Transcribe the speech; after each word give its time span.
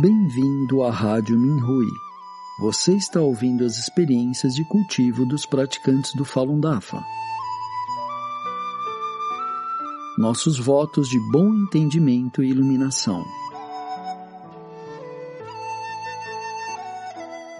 Bem-vindo 0.00 0.84
à 0.84 0.92
Rádio 0.92 1.36
Minhui. 1.36 1.88
Você 2.60 2.94
está 2.94 3.20
ouvindo 3.20 3.64
as 3.64 3.76
experiências 3.78 4.54
de 4.54 4.62
cultivo 4.68 5.26
dos 5.26 5.44
praticantes 5.44 6.14
do 6.14 6.24
Falun 6.24 6.60
Dafa. 6.60 7.02
Nossos 10.16 10.56
votos 10.56 11.08
de 11.08 11.18
bom 11.32 11.52
entendimento 11.52 12.44
e 12.44 12.50
iluminação. 12.50 13.24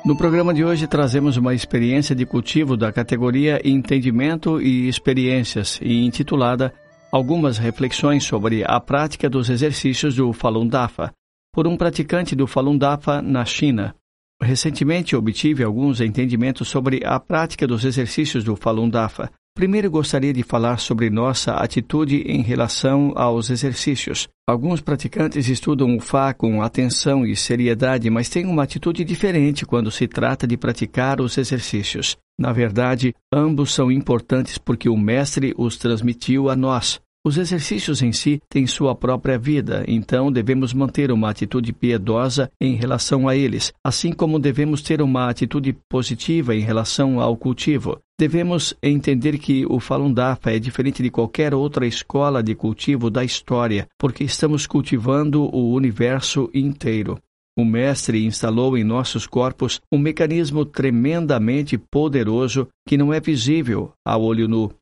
No 0.04 0.16
programa 0.16 0.54
de 0.54 0.64
hoje 0.64 0.86
trazemos 0.86 1.36
uma 1.36 1.54
experiência 1.54 2.14
de 2.14 2.24
cultivo 2.24 2.76
da 2.76 2.92
categoria 2.92 3.60
Entendimento 3.68 4.62
e 4.62 4.86
Experiências 4.86 5.80
e 5.82 6.04
intitulada 6.04 6.72
Algumas 7.10 7.56
reflexões 7.56 8.22
sobre 8.22 8.62
a 8.66 8.78
prática 8.78 9.30
dos 9.30 9.48
exercícios 9.48 10.14
do 10.14 10.30
Falun 10.34 10.68
Dafa 10.68 11.10
por 11.52 11.66
um 11.66 11.76
praticante 11.76 12.34
do 12.36 12.46
Falun 12.46 12.76
Dafa 12.76 13.20
na 13.22 13.44
China. 13.44 13.94
Recentemente 14.40 15.16
obtive 15.16 15.64
alguns 15.64 16.00
entendimentos 16.00 16.68
sobre 16.68 17.04
a 17.04 17.18
prática 17.18 17.66
dos 17.66 17.84
exercícios 17.84 18.44
do 18.44 18.54
Falun 18.54 18.88
Dafa. 18.88 19.30
Primeiro 19.58 19.90
gostaria 19.90 20.32
de 20.32 20.44
falar 20.44 20.78
sobre 20.78 21.10
nossa 21.10 21.54
atitude 21.54 22.18
em 22.18 22.42
relação 22.42 23.12
aos 23.16 23.50
exercícios. 23.50 24.28
Alguns 24.46 24.80
praticantes 24.80 25.48
estudam 25.48 25.96
o 25.96 26.00
Fá 26.00 26.32
com 26.32 26.62
atenção 26.62 27.26
e 27.26 27.34
seriedade, 27.34 28.08
mas 28.08 28.28
têm 28.28 28.46
uma 28.46 28.62
atitude 28.62 29.02
diferente 29.02 29.66
quando 29.66 29.90
se 29.90 30.06
trata 30.06 30.46
de 30.46 30.56
praticar 30.56 31.20
os 31.20 31.36
exercícios. 31.36 32.16
Na 32.38 32.52
verdade, 32.52 33.12
ambos 33.34 33.74
são 33.74 33.90
importantes 33.90 34.58
porque 34.58 34.88
o 34.88 34.96
Mestre 34.96 35.52
os 35.58 35.76
transmitiu 35.76 36.48
a 36.48 36.54
nós. 36.54 37.00
Os 37.28 37.36
exercícios 37.36 38.00
em 38.00 38.10
si 38.10 38.40
têm 38.48 38.66
sua 38.66 38.94
própria 38.94 39.38
vida, 39.38 39.84
então 39.86 40.32
devemos 40.32 40.72
manter 40.72 41.12
uma 41.12 41.28
atitude 41.28 41.74
piedosa 41.74 42.50
em 42.58 42.74
relação 42.74 43.28
a 43.28 43.36
eles, 43.36 43.70
assim 43.84 44.12
como 44.12 44.38
devemos 44.38 44.80
ter 44.80 45.02
uma 45.02 45.28
atitude 45.28 45.76
positiva 45.90 46.56
em 46.56 46.60
relação 46.60 47.20
ao 47.20 47.36
cultivo. 47.36 47.98
Devemos 48.18 48.74
entender 48.82 49.36
que 49.36 49.66
o 49.66 49.78
Falun 49.78 50.10
Dafa 50.10 50.52
é 50.52 50.58
diferente 50.58 51.02
de 51.02 51.10
qualquer 51.10 51.52
outra 51.52 51.86
escola 51.86 52.42
de 52.42 52.54
cultivo 52.54 53.10
da 53.10 53.22
história, 53.22 53.86
porque 53.98 54.24
estamos 54.24 54.66
cultivando 54.66 55.54
o 55.54 55.74
universo 55.74 56.48
inteiro. 56.54 57.18
O 57.58 57.62
Mestre 57.62 58.24
instalou 58.24 58.78
em 58.78 58.84
nossos 58.84 59.26
corpos 59.26 59.82
um 59.92 59.98
mecanismo 59.98 60.64
tremendamente 60.64 61.76
poderoso 61.76 62.68
que 62.86 62.96
não 62.96 63.12
é 63.12 63.20
visível 63.20 63.92
a 64.02 64.16
olho 64.16 64.48
nu. 64.48 64.72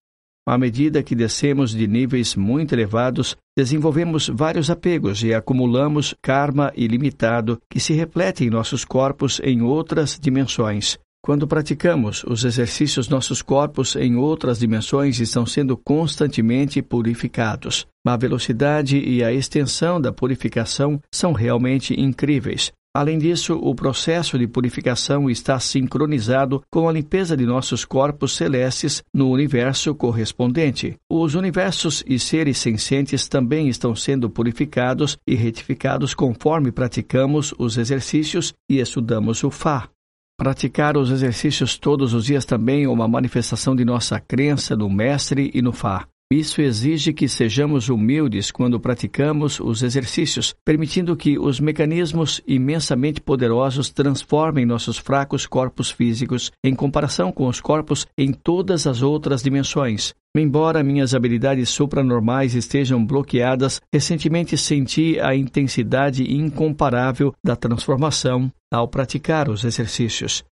À 0.49 0.57
medida 0.57 1.03
que 1.03 1.17
descemos 1.17 1.73
de 1.73 1.89
níveis 1.89 2.37
muito 2.37 2.73
elevados, 2.73 3.37
desenvolvemos 3.59 4.29
vários 4.29 4.71
apegos 4.71 5.25
e 5.25 5.35
acumulamos 5.35 6.15
karma 6.23 6.73
ilimitado 6.77 7.59
que 7.69 7.81
se 7.81 7.93
reflete 7.95 8.45
em 8.45 8.51
nossos 8.51 8.85
corpos 8.85 9.41
em 9.43 9.61
outras 9.61 10.17
dimensões. 10.21 10.99
Quando 11.21 11.49
praticamos 11.49 12.23
os 12.23 12.45
exercícios, 12.45 13.09
nossos 13.09 13.43
corpos 13.43 13.97
em 13.97 14.15
outras 14.15 14.61
dimensões 14.61 15.19
estão 15.19 15.45
sendo 15.45 15.77
constantemente 15.77 16.81
purificados. 16.81 17.85
A 18.07 18.17
velocidade 18.17 18.97
e 18.97 19.25
a 19.25 19.33
extensão 19.33 20.01
da 20.01 20.13
purificação 20.13 21.01
são 21.13 21.33
realmente 21.33 22.01
incríveis. 22.01 22.71
Além 22.97 23.19
disso, 23.19 23.53
o 23.61 23.75
processo 23.75 24.39
de 24.39 24.49
purificação 24.49 25.29
está 25.29 25.61
sincronizado 25.61 26.63
com 26.71 26.89
a 26.89 26.93
limpeza 26.93 27.37
de 27.37 27.45
nossos 27.45 27.85
corpos 27.85 28.35
celestes 28.35 29.03
no 29.13 29.29
universo 29.29 29.95
correspondente. 29.95 30.97
Os 31.07 31.35
universos 31.35 32.03
e 32.07 32.19
seres 32.19 32.57
sencientes 32.57 33.29
também 33.29 33.69
estão 33.69 33.95
sendo 33.95 34.31
purificados 34.31 35.19
e 35.29 35.35
retificados 35.35 36.15
conforme 36.15 36.73
praticamos 36.73 37.53
os 37.59 37.77
exercícios 37.77 38.55
e 38.67 38.79
estudamos 38.81 39.45
o 39.45 39.51
Fá. 39.51 39.91
Praticar 40.39 40.97
os 40.97 41.11
exercícios 41.11 41.77
todos 41.77 42.15
os 42.15 42.25
dias 42.25 42.47
também 42.47 42.85
é 42.85 42.89
uma 42.89 43.07
manifestação 43.07 43.77
de 43.77 43.85
nossa 43.85 44.19
crença 44.19 44.75
no 44.75 44.89
Mestre 44.89 45.51
e 45.53 45.61
no 45.61 45.71
Fá. 45.71 46.09
Isso 46.33 46.61
exige 46.61 47.13
que 47.13 47.29
sejamos 47.29 47.89
humildes 47.89 48.51
quando 48.51 48.81
praticamos 48.81 49.61
os 49.61 49.85
exercícios, 49.85 50.57
permitindo 50.65 51.15
que 51.15 51.39
os 51.39 51.61
mecanismos 51.61 52.43
imensamente 52.49 53.21
poderosos 53.21 53.91
transformem 53.91 54.67
nossos 54.67 54.99
fracos 54.99 55.47
corpos 55.47 55.89
físicos 55.89 56.51
em 56.65 56.75
comparação 56.75 57.31
com 57.31 57.47
os 57.47 57.61
corpos 57.61 58.09
em 58.19 58.33
todas 58.33 58.89
as 58.89 59.03
outras 59.03 59.41
dimensões. 59.41 60.13
Embora 60.37 60.83
minhas 60.83 61.15
habilidades 61.15 61.69
supranormais 61.69 62.57
estejam 62.57 63.07
bloqueadas, 63.07 63.81
recentemente 63.95 64.59
senti 64.59 65.21
a 65.21 65.33
intensidade 65.33 66.25
incomparável 66.25 67.33
da 67.43 67.55
transformação 67.55 68.51
ao 68.75 68.89
praticar 68.89 69.49
os 69.49 69.63
exercícios. 69.63 70.43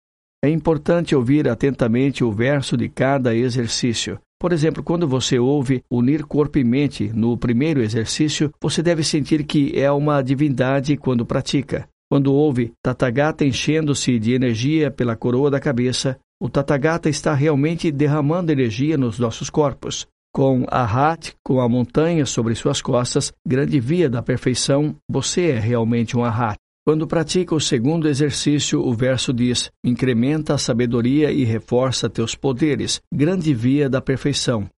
É 0.44 0.48
importante 0.48 1.16
ouvir 1.16 1.48
atentamente 1.48 2.22
o 2.22 2.30
verso 2.30 2.76
de 2.76 2.88
cada 2.88 3.34
exercício. 3.34 4.20
Por 4.44 4.52
exemplo, 4.52 4.82
quando 4.82 5.08
você 5.08 5.38
ouve 5.38 5.82
unir 5.90 6.22
corpo 6.26 6.58
e 6.58 6.64
mente 6.64 7.10
no 7.14 7.34
primeiro 7.34 7.80
exercício, 7.80 8.52
você 8.60 8.82
deve 8.82 9.02
sentir 9.02 9.42
que 9.42 9.72
é 9.74 9.90
uma 9.90 10.20
divindade 10.20 10.98
quando 10.98 11.24
pratica. 11.24 11.88
Quando 12.10 12.30
ouve 12.30 12.74
Tathagata 12.82 13.42
enchendo-se 13.42 14.18
de 14.18 14.34
energia 14.34 14.90
pela 14.90 15.16
coroa 15.16 15.50
da 15.50 15.58
cabeça, 15.58 16.18
o 16.38 16.50
Tathagata 16.50 17.08
está 17.08 17.32
realmente 17.32 17.90
derramando 17.90 18.52
energia 18.52 18.98
nos 18.98 19.18
nossos 19.18 19.48
corpos. 19.48 20.06
Com 20.30 20.66
a 20.68 20.84
Hat, 20.84 21.32
com 21.42 21.58
a 21.58 21.66
montanha 21.66 22.26
sobre 22.26 22.54
suas 22.54 22.82
costas, 22.82 23.32
grande 23.48 23.80
via 23.80 24.10
da 24.10 24.20
perfeição, 24.20 24.94
você 25.10 25.52
é 25.52 25.58
realmente 25.58 26.18
um 26.18 26.22
Ahat. 26.22 26.58
Quando 26.86 27.06
pratica 27.06 27.54
o 27.54 27.60
segundo 27.60 28.06
exercício, 28.06 28.78
o 28.78 28.92
verso 28.92 29.32
diz: 29.32 29.70
incrementa 29.82 30.52
a 30.52 30.58
sabedoria 30.58 31.32
e 31.32 31.42
reforça 31.42 32.10
teus 32.10 32.34
poderes, 32.34 33.00
grande 33.10 33.54
via 33.54 33.88
da 33.88 34.02
perfeição. 34.02 34.68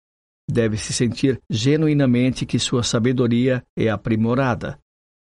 Deve-se 0.49 0.93
sentir 0.93 1.41
genuinamente 1.51 2.47
que 2.47 2.61
sua 2.61 2.85
sabedoria 2.85 3.61
é 3.77 3.89
aprimorada. 3.89 4.79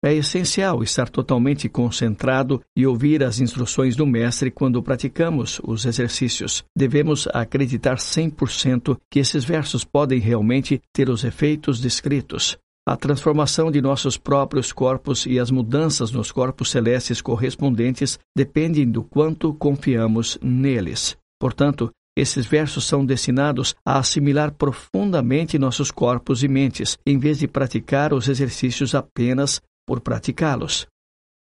É 0.03 0.15
essencial 0.15 0.83
estar 0.83 1.11
totalmente 1.11 1.69
concentrado 1.69 2.63
e 2.75 2.87
ouvir 2.87 3.23
as 3.25 3.41
instruções 3.41 3.97
do 3.97 4.07
Mestre 4.07 4.51
quando 4.51 4.83
praticamos 4.83 5.61
os 5.63 5.85
exercícios. 5.85 6.65
Devemos 6.75 7.29
acreditar 7.35 7.97
100% 7.97 8.97
que 9.11 9.19
esses 9.19 9.45
versos 9.45 9.85
podem 9.85 10.21
realmente 10.21 10.81
ter 10.95 11.11
os 11.11 11.25
efeitos 11.25 11.81
descritos. 11.81 12.57
A 12.87 12.97
transformação 12.97 13.71
de 13.71 13.81
nossos 13.81 14.17
próprios 14.17 14.73
corpos 14.73 15.27
e 15.27 15.39
as 15.39 15.51
mudanças 15.51 16.11
nos 16.11 16.33
corpos 16.33 16.71
celestes 16.71 17.21
correspondentes 17.21 18.19
dependem 18.37 18.91
do 18.91 19.05
quanto 19.05 19.53
confiamos 19.55 20.39
neles. 20.43 21.17
Portanto, 21.39 21.91
esses 22.17 22.47
versos 22.47 22.85
são 22.85 23.05
destinados 23.05 23.75
a 23.87 23.99
assimilar 23.99 24.53
profundamente 24.53 25.59
nossos 25.59 25.91
corpos 25.91 26.43
e 26.43 26.49
mentes, 26.49 26.99
em 27.07 27.19
vez 27.19 27.39
de 27.39 27.47
praticar 27.47 28.13
os 28.13 28.29
exercícios 28.29 28.95
apenas 28.95 29.61
por 29.87 30.01
praticá-los. 30.01 30.87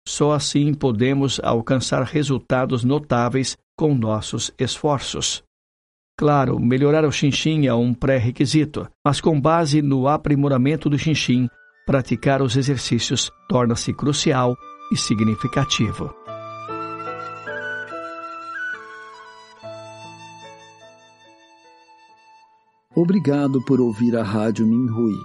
Só 0.07 0.31
assim 0.31 0.73
podemos 0.73 1.39
alcançar 1.43 2.03
resultados 2.03 2.83
notáveis 2.83 3.57
com 3.77 3.93
nossos 3.95 4.51
esforços. 4.57 5.43
Claro, 6.19 6.59
melhorar 6.59 7.05
o 7.05 7.11
xinxim 7.13 7.65
é 7.65 7.73
um 7.73 7.93
pré-requisito, 7.93 8.85
mas 9.05 9.21
com 9.21 9.39
base 9.39 9.81
no 9.81 10.05
aprimoramento 10.05 10.89
do 10.89 10.99
xinxim, 10.99 11.47
praticar 11.85 12.41
os 12.41 12.57
exercícios 12.57 13.31
torna-se 13.47 13.93
crucial 13.93 14.53
e 14.91 14.97
significativo. 14.97 16.13
Obrigado 22.93 23.63
por 23.63 23.79
ouvir 23.79 24.17
a 24.17 24.21
Rádio 24.21 24.67
Minhui. 24.67 25.15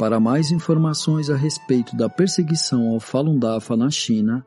Para 0.00 0.18
mais 0.18 0.50
informações 0.50 1.30
a 1.30 1.36
respeito 1.36 1.96
da 1.96 2.08
perseguição 2.08 2.88
ao 2.88 2.98
Falun 2.98 3.38
Dafa 3.38 3.76
na 3.76 3.88
China 3.88 4.44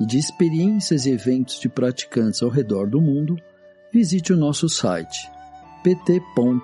e 0.00 0.04
de 0.04 0.18
experiências 0.18 1.06
e 1.06 1.12
eventos 1.12 1.60
de 1.60 1.68
praticantes 1.68 2.42
ao 2.42 2.48
redor 2.48 2.90
do 2.90 3.00
mundo, 3.00 3.36
visite 3.96 4.30
o 4.34 4.36
nosso 4.36 4.68
site 4.68 5.30
pt.minrui.org 5.82 6.56